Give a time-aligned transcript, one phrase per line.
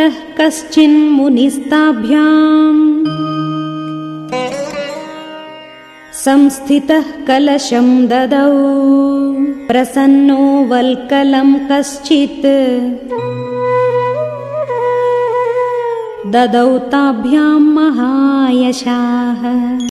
[0.00, 1.70] कश्चिन्मुनिस्ताभ्याम्
[6.24, 8.52] संस्थितः कलशं ददौ
[9.70, 10.38] प्रसन्नो
[10.72, 12.46] वल्कलं कश्चित्
[16.36, 19.82] ददौ ताभ्याम् महायशाः